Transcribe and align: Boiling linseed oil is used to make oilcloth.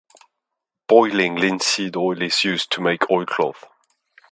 Boiling 0.87 1.35
linseed 1.35 1.95
oil 1.95 2.19
is 2.23 2.43
used 2.43 2.71
to 2.71 2.81
make 2.81 3.11
oilcloth. 3.11 3.65